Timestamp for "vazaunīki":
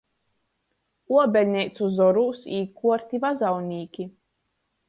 3.27-4.09